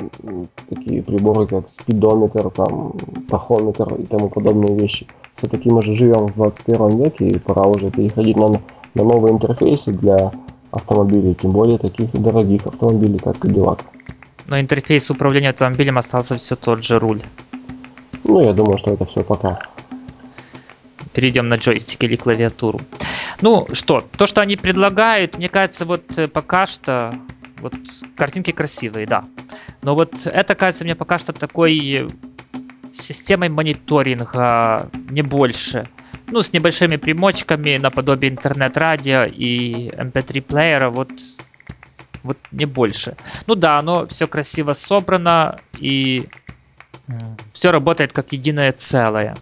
такие 0.68 1.02
приборы, 1.02 1.46
как 1.46 1.68
спидометр, 1.70 2.50
там, 2.50 2.92
тахометр 3.28 3.94
и 3.94 4.04
тому 4.04 4.28
подобные 4.28 4.76
вещи. 4.76 5.06
Все-таки 5.36 5.70
мы 5.70 5.82
же 5.82 5.94
живем 5.94 6.26
в 6.26 6.34
21 6.34 7.02
веке, 7.02 7.26
и 7.26 7.38
пора 7.38 7.62
уже 7.62 7.90
переходить 7.90 8.36
на, 8.36 8.48
на 8.94 9.02
новые 9.02 9.32
интерфейсы 9.32 9.92
для 9.92 10.30
автомобилей, 10.74 11.34
тем 11.34 11.50
более 11.50 11.78
таких 11.78 12.10
дорогих 12.12 12.66
автомобилей, 12.66 13.18
как 13.18 13.36
Cadillac. 13.36 13.80
Но 14.46 14.60
интерфейс 14.60 15.10
управления 15.10 15.50
автомобилем 15.50 15.98
остался 15.98 16.36
все 16.36 16.56
тот 16.56 16.84
же 16.84 16.98
руль. 16.98 17.22
Ну, 18.24 18.40
я 18.40 18.52
думаю, 18.52 18.78
что 18.78 18.92
это 18.92 19.04
все 19.04 19.22
пока. 19.22 19.58
Перейдем 21.12 21.48
на 21.48 21.56
джойстик 21.56 22.02
или 22.04 22.16
клавиатуру. 22.16 22.80
Ну 23.40 23.66
что, 23.72 24.02
то, 24.16 24.26
что 24.26 24.40
они 24.40 24.56
предлагают, 24.56 25.38
мне 25.38 25.48
кажется, 25.48 25.84
вот 25.84 26.18
э, 26.18 26.28
пока 26.28 26.66
что 26.66 27.12
вот 27.60 27.74
картинки 28.16 28.50
красивые, 28.50 29.06
да. 29.06 29.24
Но 29.82 29.94
вот 29.94 30.26
это 30.26 30.54
кажется 30.54 30.84
мне 30.84 30.94
пока 30.94 31.18
что 31.18 31.32
такой 31.32 32.08
системой 32.92 33.48
мониторинга, 33.48 34.90
не 35.10 35.22
больше. 35.22 35.86
Ну, 36.28 36.42
с 36.42 36.52
небольшими 36.52 36.96
примочками 36.96 37.76
наподобие 37.76 38.32
интернет-радио 38.32 39.24
и 39.24 39.88
MP3-плеера, 39.88 40.90
вот, 40.90 41.10
вот 42.22 42.38
не 42.50 42.64
больше. 42.64 43.16
Ну 43.46 43.54
да, 43.54 43.78
оно 43.78 44.06
все 44.06 44.26
красиво 44.26 44.72
собрано 44.72 45.60
и 45.78 46.26
все 47.52 47.70
работает 47.70 48.12
как 48.12 48.32
единое 48.32 48.72
целое. 48.72 49.36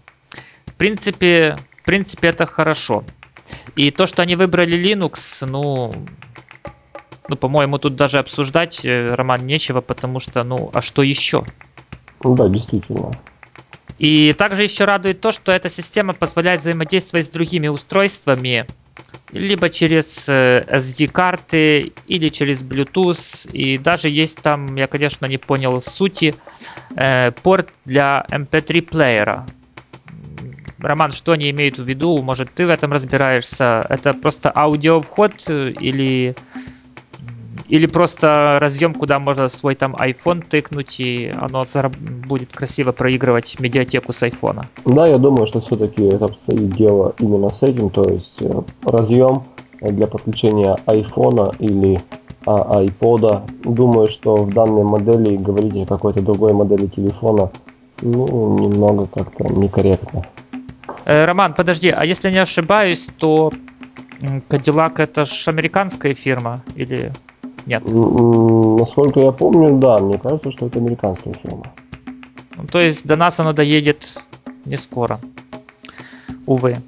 В 0.66 0.74
принципе, 0.74 1.56
в 1.82 1.84
принципе, 1.84 2.28
это 2.28 2.46
хорошо. 2.46 3.04
И 3.76 3.90
то, 3.90 4.06
что 4.06 4.22
они 4.22 4.36
выбрали 4.36 4.76
Linux, 4.78 5.46
ну, 5.46 5.92
ну, 7.28 7.36
по-моему, 7.36 7.78
тут 7.78 7.96
даже 7.96 8.18
обсуждать 8.18 8.84
э, 8.84 9.06
роман 9.08 9.46
нечего, 9.46 9.80
потому 9.80 10.20
что, 10.20 10.44
ну, 10.44 10.70
а 10.72 10.80
что 10.80 11.02
еще? 11.02 11.44
Ну 12.22 12.34
да, 12.36 12.48
действительно. 12.48 13.12
И 13.98 14.32
также 14.32 14.64
еще 14.64 14.84
радует 14.84 15.20
то, 15.20 15.32
что 15.32 15.52
эта 15.52 15.68
система 15.68 16.12
позволяет 16.12 16.60
взаимодействовать 16.60 17.26
с 17.26 17.30
другими 17.30 17.68
устройствами, 17.68 18.66
либо 19.30 19.70
через 19.70 20.28
э, 20.28 20.64
SD-карты, 20.68 21.92
или 22.06 22.28
через 22.28 22.62
Bluetooth. 22.62 23.50
И 23.52 23.78
даже 23.78 24.08
есть 24.08 24.42
там, 24.42 24.76
я, 24.76 24.86
конечно, 24.86 25.26
не 25.26 25.38
понял 25.38 25.80
сути, 25.82 26.34
э, 26.96 27.30
порт 27.42 27.68
для 27.84 28.26
MP3 28.30 28.82
плеера. 28.82 29.46
Роман, 30.78 31.12
что 31.12 31.32
они 31.32 31.50
имеют 31.50 31.78
в 31.78 31.84
виду? 31.84 32.20
Может, 32.22 32.52
ты 32.54 32.66
в 32.66 32.70
этом 32.70 32.92
разбираешься? 32.92 33.86
Это 33.88 34.14
просто 34.14 34.50
аудиовход 34.54 35.32
э, 35.48 35.70
или 35.70 36.34
или 37.68 37.86
просто 37.86 38.58
разъем, 38.60 38.94
куда 38.94 39.18
можно 39.18 39.48
свой 39.48 39.74
там 39.74 39.94
iPhone 39.94 40.44
тыкнуть, 40.48 41.00
и 41.00 41.32
оно 41.34 41.64
будет 42.26 42.52
красиво 42.52 42.92
проигрывать 42.92 43.58
медиатеку 43.60 44.12
с 44.12 44.22
iPhone. 44.22 44.64
Да, 44.84 45.06
я 45.06 45.18
думаю, 45.18 45.46
что 45.46 45.60
все-таки 45.60 46.04
это 46.04 46.26
обстоит 46.26 46.70
дело 46.70 47.14
именно 47.18 47.50
с 47.50 47.62
этим, 47.62 47.90
то 47.90 48.04
есть 48.04 48.42
э, 48.42 48.62
разъем 48.84 49.44
для 49.80 50.06
подключения 50.06 50.76
iPhone 50.86 51.54
или 51.58 52.00
а, 52.46 52.82
iPod. 52.84 53.42
Думаю, 53.64 54.08
что 54.08 54.36
в 54.36 54.52
данной 54.52 54.84
модели 54.84 55.36
говорить 55.36 55.74
о 55.76 55.86
какой-то 55.86 56.22
другой 56.22 56.52
модели 56.52 56.86
телефона 56.86 57.50
ну, 58.00 58.58
немного 58.58 59.06
как-то 59.06 59.48
некорректно. 59.52 60.24
Э, 61.04 61.24
Роман, 61.24 61.54
подожди, 61.54 61.90
а 61.90 62.04
если 62.04 62.30
не 62.30 62.38
ошибаюсь, 62.38 63.08
то 63.16 63.52
Cadillac 64.20 64.94
это 64.98 65.24
же 65.24 65.50
американская 65.50 66.14
фирма 66.14 66.62
или 66.74 67.12
нет? 67.66 67.82
Насколько 67.84 69.20
я 69.20 69.32
помню, 69.32 69.78
да, 69.78 69.98
мне 69.98 70.18
кажется, 70.18 70.50
что 70.50 70.66
это 70.66 70.78
американская 70.78 71.34
фирма. 71.34 71.72
Ну, 72.56 72.66
то 72.66 72.80
есть 72.80 73.06
до 73.06 73.16
нас 73.16 73.38
оно 73.40 73.52
доедет 73.52 74.22
не 74.64 74.76
скоро. 74.76 75.20
Увы. 76.46 76.82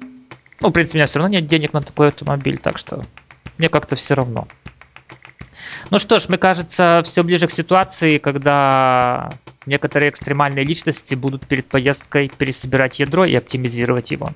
Ну, 0.61 0.69
в 0.69 0.71
принципе, 0.71 0.97
у 0.97 0.99
меня 0.99 1.07
все 1.07 1.19
равно 1.19 1.33
нет 1.33 1.47
денег 1.47 1.73
на 1.73 1.81
такой 1.81 2.09
автомобиль, 2.09 2.57
так 2.57 2.77
что 2.77 3.03
мне 3.57 3.69
как-то 3.69 3.95
все 3.95 4.15
равно. 4.15 4.47
Ну 5.91 5.99
что 5.99 6.19
ж, 6.19 6.29
мне 6.29 6.37
кажется, 6.37 7.01
все 7.05 7.23
ближе 7.23 7.47
к 7.47 7.51
ситуации, 7.51 8.17
когда 8.17 9.29
некоторые 9.65 10.09
экстремальные 10.09 10.65
личности 10.65 11.15
будут 11.15 11.47
перед 11.47 11.67
поездкой 11.67 12.31
пересобирать 12.35 12.99
ядро 12.99 13.25
и 13.25 13.35
оптимизировать 13.35 14.11
его. 14.11 14.31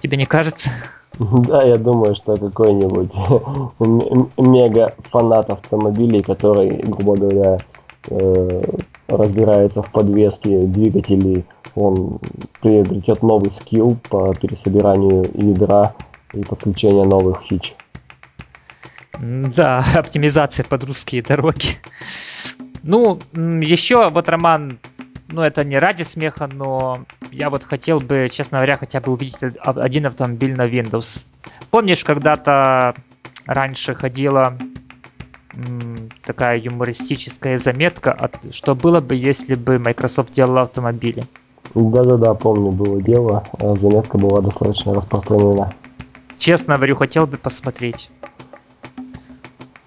Тебе 0.00 0.16
не 0.16 0.26
кажется? 0.26 0.70
Да, 1.18 1.64
я 1.64 1.76
думаю, 1.76 2.14
что 2.14 2.36
какой-нибудь 2.36 3.12
мега 4.38 4.94
фанат 4.98 5.50
автомобилей, 5.50 6.20
который, 6.20 6.80
грубо 6.84 7.16
говоря, 7.16 7.58
э, 8.08 8.62
разбирается 9.08 9.82
в 9.82 9.90
подвеске 9.90 10.62
двигателей, 10.62 11.44
он 11.74 12.18
приобретет 12.60 13.22
новый 13.22 13.50
скилл 13.50 13.96
по 14.08 14.32
пересобиранию 14.34 15.26
ядра 15.34 15.94
и 16.32 16.42
подключению 16.42 17.04
новых 17.04 17.42
фич. 17.42 17.74
Да, 19.20 19.84
оптимизация 19.96 20.64
под 20.64 20.84
русские 20.84 21.22
дороги. 21.22 21.78
Ну, 22.82 23.18
еще 23.34 24.08
вот 24.10 24.28
Роман, 24.28 24.78
ну 25.28 25.42
это 25.42 25.64
не 25.64 25.78
ради 25.78 26.02
смеха, 26.02 26.48
но 26.52 27.04
я 27.30 27.50
вот 27.50 27.64
хотел 27.64 28.00
бы, 28.00 28.28
честно 28.30 28.58
говоря, 28.58 28.76
хотя 28.76 29.00
бы 29.00 29.12
увидеть 29.12 29.38
один 29.62 30.06
автомобиль 30.06 30.56
на 30.56 30.66
Windows. 30.66 31.26
Помнишь, 31.70 32.04
когда-то 32.04 32.94
раньше 33.46 33.94
ходила 33.94 34.56
такая 36.24 36.58
юмористическая 36.58 37.58
заметка, 37.58 38.30
что 38.50 38.74
было 38.74 39.00
бы, 39.00 39.14
если 39.14 39.54
бы 39.54 39.78
Microsoft 39.78 40.32
делала 40.32 40.62
автомобили? 40.62 41.24
Да-да-да, 41.74 42.34
помню, 42.34 42.70
было 42.70 43.00
дело. 43.02 43.44
А 43.58 43.74
заметка 43.74 44.16
была 44.16 44.40
достаточно 44.40 44.94
распространена. 44.94 45.74
Честно 46.38 46.76
говорю, 46.76 46.96
хотел 46.96 47.26
бы 47.26 47.36
посмотреть. 47.36 48.10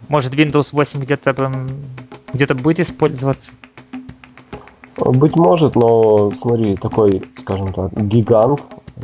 Может 0.08 0.36
Windows 0.36 0.70
8 0.74 1.00
где-то 1.02 1.52
где-то 2.34 2.56
будет 2.56 2.82
использоваться? 2.82 3.54
Быть 5.12 5.36
может, 5.36 5.76
но 5.76 6.32
смотри, 6.32 6.76
такой, 6.76 7.22
скажем 7.38 7.74
так, 7.74 7.92
гигант, 7.94 8.62
э, 8.98 9.02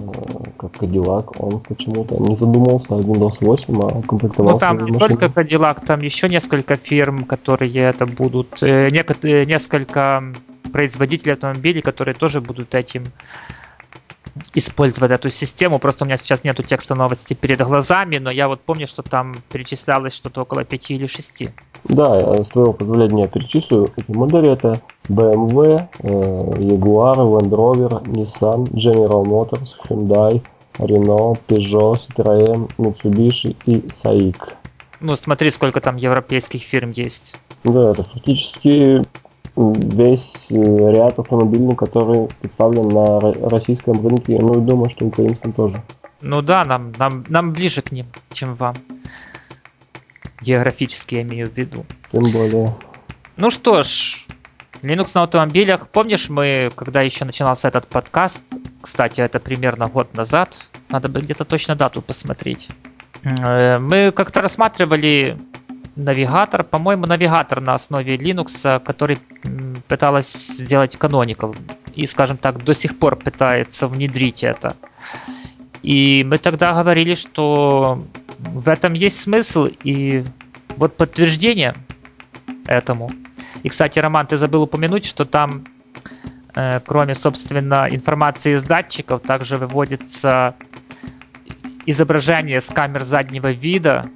как 0.58 0.72
Cadillac, 0.78 1.36
он 1.40 1.60
почему-то 1.60 2.16
не 2.16 2.36
задумался 2.36 2.96
о 2.96 3.00
Windows 3.00 3.38
8, 3.42 3.80
а 3.82 4.02
комплектовал 4.02 4.54
Ну 4.54 4.60
там 4.60 4.78
не 4.86 4.92
машину. 4.92 5.18
только 5.18 5.26
Cadillac, 5.26 5.86
там 5.86 6.02
еще 6.02 6.30
несколько 6.30 6.78
фирм, 6.78 7.26
которые 7.26 7.74
это 7.74 8.06
будут, 8.06 8.62
э, 8.64 8.90
некоторые, 8.90 9.46
несколько 9.46 10.24
производителей 10.72 11.34
автомобилей, 11.34 11.82
которые 11.82 12.16
тоже 12.16 12.42
будут 12.42 12.76
этим 12.76 13.04
использовать 14.54 15.12
эту 15.12 15.30
систему. 15.30 15.80
Просто 15.80 16.04
у 16.04 16.08
меня 16.08 16.18
сейчас 16.18 16.44
нету 16.44 16.64
текста 16.64 16.96
новости 16.96 17.34
перед 17.34 17.60
глазами, 17.62 18.18
но 18.18 18.30
я 18.32 18.48
вот 18.48 18.62
помню, 18.62 18.88
что 18.88 19.02
там 19.02 19.36
перечислялось 19.52 20.14
что-то 20.14 20.42
около 20.42 20.64
5 20.64 20.92
или 20.92 21.08
6. 21.08 21.50
Да, 21.86 22.44
с 22.44 22.50
твоего 22.50 22.74
позволения 22.74 23.24
я 23.24 23.28
перечислю. 23.28 23.90
Эти 23.96 24.12
модели 24.12 24.52
это 24.52 24.82
BMW, 25.10 25.88
э, 26.00 26.62
Jaguar, 26.62 27.18
Land 27.18 27.52
Rover, 27.52 28.04
Nissan, 28.08 28.68
General 28.74 29.24
Motors, 29.24 29.78
Hyundai, 29.88 30.42
Renault, 30.80 31.38
Peugeot, 31.48 31.96
Citroën, 31.96 32.70
Mitsubishi 32.78 33.56
и 33.66 33.80
SAIC. 33.88 34.36
Ну, 35.00 35.16
смотри, 35.16 35.52
сколько 35.52 35.80
там 35.80 35.96
европейских 35.96 36.64
фирм 36.64 36.92
есть. 36.92 37.36
Да, 37.64 37.92
это 37.92 38.04
фактически 38.04 39.02
весь 39.56 40.48
э, 40.52 40.92
ряд 40.92 41.18
автомобильный, 41.20 41.76
который 41.76 42.28
представлен 42.42 42.90
на 42.90 43.20
российском 43.50 44.06
рынке, 44.08 44.38
ну 44.40 44.60
и 44.60 44.62
думаю, 44.62 44.90
что 44.90 45.06
украинском 45.06 45.52
тоже. 45.52 45.82
Ну 46.22 46.42
да, 46.42 46.66
нам, 46.66 46.94
нам, 46.98 47.26
нам 47.28 47.54
ближе 47.54 47.82
к 47.82 47.92
ним, 47.92 48.08
чем 48.32 48.56
вам. 48.56 48.76
Географически 50.42 51.16
я 51.16 51.22
имею 51.24 51.48
в 51.48 51.58
виду. 51.58 51.86
Тем 52.12 52.32
более. 52.32 52.74
Ну 53.36 53.50
что 53.50 53.84
ж, 53.84 54.27
Linux 54.82 55.12
на 55.16 55.24
автомобилях. 55.24 55.90
Помнишь, 55.90 56.30
мы, 56.30 56.70
когда 56.76 57.02
еще 57.02 57.26
начинался 57.26 57.68
этот 57.68 57.88
подкаст, 57.88 58.40
кстати, 58.82 59.22
это 59.22 59.40
примерно 59.40 59.88
год 59.88 60.16
назад, 60.16 60.70
надо 60.90 61.10
бы 61.10 61.22
где-то 61.22 61.46
точно 61.46 61.76
дату 61.76 62.02
посмотреть. 62.02 62.70
Э, 63.24 63.80
мы 63.80 64.12
как-то 64.12 64.42
рассматривали 64.42 65.38
навигатор, 65.96 66.64
по-моему, 66.64 67.08
навигатор 67.08 67.60
на 67.60 67.74
основе 67.74 68.16
Linux, 68.18 68.80
который 68.82 69.18
пыталась 69.88 70.32
сделать 70.32 70.96
Canonical. 70.96 71.58
И, 71.96 72.06
скажем 72.06 72.38
так, 72.38 72.64
до 72.64 72.74
сих 72.74 73.00
пор 73.00 73.16
пытается 73.16 73.88
внедрить 73.88 74.44
это. 74.44 74.76
И 75.82 76.24
мы 76.24 76.38
тогда 76.38 76.74
говорили, 76.74 77.16
что 77.16 78.04
в 78.38 78.70
этом 78.70 78.94
есть 78.94 79.20
смысл, 79.22 79.66
и 79.84 80.24
вот 80.76 80.96
подтверждение 80.96 81.74
этому. 82.68 83.10
И, 83.64 83.70
кстати, 83.70 84.00
Роман, 84.00 84.28
ты 84.28 84.38
забыл 84.38 84.64
упомянуть, 84.64 85.06
что 85.06 85.26
там, 85.26 85.66
э, 86.56 86.80
кроме, 86.82 87.14
собственно, 87.14 87.88
информации 87.90 88.56
из 88.56 88.64
датчиков, 88.64 89.22
также 89.22 89.58
выводится 89.58 90.56
изображение 91.86 92.62
с 92.62 92.68
камер 92.68 93.04
заднего 93.04 93.52
вида, 93.52 94.10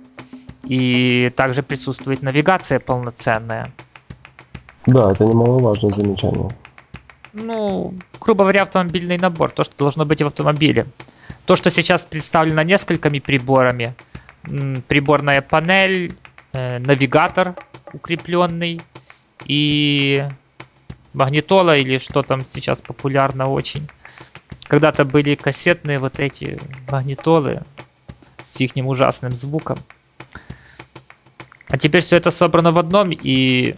и 0.64 1.32
также 1.36 1.64
присутствует 1.64 2.22
навигация 2.22 2.80
полноценная. 2.80 3.72
Да, 4.86 5.12
это 5.12 5.26
немаловажное 5.26 5.94
замечание. 5.94 6.50
Ну, 7.34 7.94
грубо 8.20 8.44
говоря, 8.44 8.64
автомобильный 8.64 9.18
набор, 9.18 9.52
то, 9.52 9.64
что 9.64 9.74
должно 9.78 10.06
быть 10.06 10.22
в 10.22 10.28
автомобиле. 10.28 10.88
То, 11.46 11.56
что 11.56 11.70
сейчас 11.70 12.04
представлено 12.04 12.62
несколькими 12.62 13.20
приборами. 13.20 13.96
Приборная 14.88 15.42
панель, 15.42 16.16
э, 16.54 16.80
навигатор 16.80 17.56
укрепленный 17.94 18.82
и 19.46 20.28
магнитола 21.14 21.78
или 21.78 21.98
что 21.98 22.24
там 22.24 22.46
сейчас 22.46 22.82
популярно 22.82 23.50
очень. 23.50 23.88
Когда-то 24.64 25.06
были 25.06 25.36
кассетные 25.36 26.00
вот 26.00 26.20
эти 26.20 26.60
магнитолы 26.90 27.64
с 28.44 28.60
их 28.60 28.72
ужасным 28.76 29.36
звуком. 29.36 29.78
А 31.68 31.78
теперь 31.78 32.04
все 32.04 32.18
это 32.18 32.32
собрано 32.32 32.72
в 32.72 32.80
одном 32.80 33.12
и, 33.12 33.76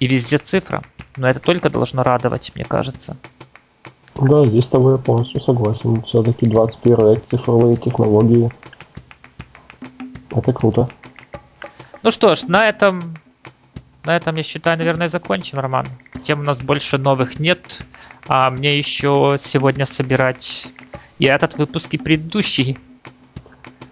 и 0.00 0.06
везде 0.06 0.38
цифра. 0.38 0.82
Но 1.16 1.28
это 1.28 1.40
только 1.40 1.70
должно 1.70 2.02
радовать, 2.02 2.52
мне 2.54 2.64
кажется. 2.64 3.16
Да, 4.14 4.44
здесь 4.46 4.64
с 4.64 4.68
тобой 4.68 4.92
я 4.92 4.98
полностью 4.98 5.40
согласен. 5.40 6.02
Все-таки 6.02 6.46
21 6.46 7.10
век, 7.10 7.24
цифровые 7.24 7.76
технологии. 7.76 8.50
Это 10.30 10.52
круто. 10.52 10.88
Ну 12.02 12.10
что 12.10 12.34
ж, 12.34 12.44
на 12.44 12.68
этом, 12.68 13.16
на 14.06 14.16
этом, 14.16 14.36
я 14.36 14.42
считаю, 14.42 14.78
наверное, 14.78 15.08
закончим, 15.08 15.58
Роман. 15.58 15.86
Тем 16.22 16.40
у 16.40 16.42
нас 16.42 16.60
больше 16.60 16.96
новых 16.98 17.40
нет. 17.40 17.84
А 18.28 18.50
мне 18.50 18.76
еще 18.78 19.36
сегодня 19.40 19.86
собирать 19.86 20.68
и 21.18 21.26
этот 21.26 21.58
выпуск, 21.58 21.94
и 21.94 21.98
предыдущий. 21.98 22.78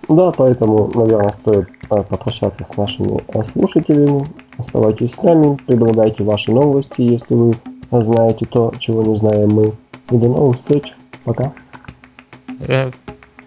Да, 0.09 0.33
поэтому, 0.33 0.91
наверное, 0.95 1.31
стоит 1.31 1.69
э, 1.91 2.03
попрощаться 2.03 2.65
с 2.65 2.77
нашими 2.77 3.21
э, 3.29 3.45
слушателями. 3.45 4.27
Оставайтесь 4.59 5.13
с 5.13 5.23
нами, 5.23 5.57
предлагайте 5.67 6.25
ваши 6.25 6.53
новости, 6.53 7.01
если 7.01 7.35
вы 7.35 7.55
знаете 7.91 8.45
то, 8.47 8.73
чего 8.79 9.03
не 9.03 9.17
знаем 9.17 9.51
мы. 9.51 9.73
И 10.11 10.17
до 10.17 10.29
новых 10.29 10.57
встреч. 10.57 10.95
Пока. 11.25 11.53
Э, 12.69 12.91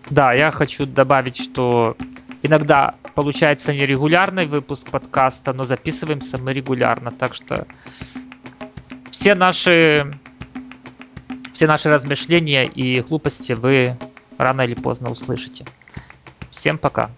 да, 0.10 0.34
я 0.34 0.52
хочу 0.52 0.86
добавить, 0.86 1.38
что 1.38 1.96
иногда 2.42 2.96
получается 3.18 3.74
нерегулярный 3.74 4.46
выпуск 4.46 4.92
подкаста, 4.92 5.52
но 5.52 5.64
записываемся 5.64 6.38
мы 6.38 6.54
регулярно. 6.54 7.10
Так 7.10 7.34
что 7.34 7.66
все 9.10 9.34
наши 9.34 10.14
все 11.52 11.66
наши 11.66 11.90
размышления 11.90 12.66
и 12.66 13.02
глупости 13.02 13.54
вы 13.54 13.98
рано 14.38 14.62
или 14.62 14.76
поздно 14.76 15.10
услышите. 15.10 15.66
Всем 16.52 16.78
пока. 16.78 17.10